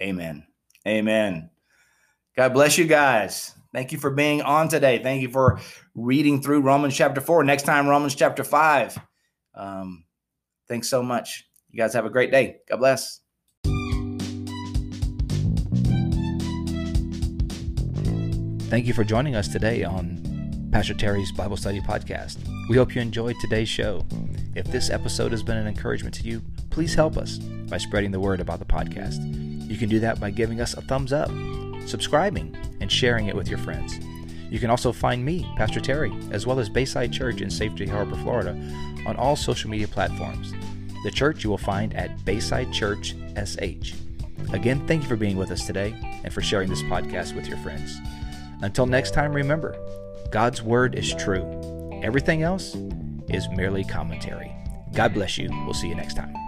Amen. 0.00 0.46
Amen. 0.86 1.50
God 2.36 2.52
bless 2.52 2.76
you 2.76 2.86
guys. 2.86 3.54
Thank 3.72 3.92
you 3.92 3.98
for 3.98 4.10
being 4.10 4.42
on 4.42 4.68
today. 4.68 5.02
Thank 5.02 5.22
you 5.22 5.30
for 5.30 5.58
reading 5.94 6.42
through 6.42 6.60
Romans 6.60 6.94
chapter 6.94 7.20
4. 7.20 7.44
Next 7.44 7.62
time, 7.62 7.88
Romans 7.88 8.14
chapter 8.14 8.44
5. 8.44 8.98
Um, 9.54 10.04
thanks 10.68 10.88
so 10.88 11.02
much. 11.02 11.44
You 11.70 11.78
guys 11.78 11.94
have 11.94 12.06
a 12.06 12.10
great 12.10 12.30
day. 12.30 12.58
God 12.68 12.78
bless. 12.78 13.20
Thank 18.68 18.86
you 18.86 18.92
for 18.92 19.04
joining 19.04 19.36
us 19.36 19.46
today 19.46 19.84
on 19.84 20.68
Pastor 20.72 20.94
Terry's 20.94 21.30
Bible 21.30 21.56
Study 21.56 21.80
Podcast. 21.80 22.38
We 22.68 22.76
hope 22.76 22.94
you 22.94 23.00
enjoyed 23.00 23.36
today's 23.40 23.68
show. 23.68 24.04
If 24.56 24.66
this 24.66 24.90
episode 24.90 25.30
has 25.32 25.42
been 25.42 25.56
an 25.56 25.66
encouragement 25.66 26.14
to 26.16 26.22
you, 26.24 26.42
please 26.70 26.94
help 26.94 27.16
us 27.16 27.38
by 27.38 27.78
spreading 27.78 28.10
the 28.10 28.18
word 28.20 28.40
about 28.40 28.58
the 28.58 28.64
podcast. 28.64 29.20
You 29.70 29.76
can 29.76 29.88
do 29.88 30.00
that 30.00 30.18
by 30.18 30.30
giving 30.30 30.60
us 30.60 30.74
a 30.74 30.80
thumbs 30.82 31.12
up, 31.12 31.30
subscribing, 31.86 32.56
and 32.80 32.90
sharing 32.90 33.26
it 33.26 33.36
with 33.36 33.48
your 33.48 33.58
friends. 33.58 33.94
You 34.54 34.60
can 34.60 34.70
also 34.70 34.92
find 34.92 35.24
me, 35.24 35.44
Pastor 35.56 35.80
Terry, 35.80 36.12
as 36.30 36.46
well 36.46 36.60
as 36.60 36.68
Bayside 36.68 37.12
Church 37.12 37.40
in 37.40 37.50
Safety 37.50 37.88
Harbor, 37.88 38.14
Florida, 38.14 38.52
on 39.04 39.16
all 39.16 39.34
social 39.34 39.68
media 39.68 39.88
platforms. 39.88 40.52
The 41.02 41.10
church 41.10 41.42
you 41.42 41.50
will 41.50 41.58
find 41.58 41.92
at 41.94 42.24
Bayside 42.24 42.72
Church 42.72 43.16
SH. 43.36 43.94
Again, 44.52 44.86
thank 44.86 45.02
you 45.02 45.08
for 45.08 45.16
being 45.16 45.36
with 45.36 45.50
us 45.50 45.66
today 45.66 45.92
and 46.22 46.32
for 46.32 46.40
sharing 46.40 46.70
this 46.70 46.82
podcast 46.82 47.34
with 47.34 47.48
your 47.48 47.58
friends. 47.58 47.98
Until 48.62 48.86
next 48.86 49.12
time, 49.12 49.32
remember 49.32 49.76
God's 50.30 50.62
Word 50.62 50.94
is 50.94 51.12
true. 51.16 52.00
Everything 52.04 52.44
else 52.44 52.76
is 53.28 53.48
merely 53.56 53.82
commentary. 53.82 54.54
God 54.92 55.14
bless 55.14 55.36
you. 55.36 55.48
We'll 55.64 55.74
see 55.74 55.88
you 55.88 55.96
next 55.96 56.14
time. 56.14 56.43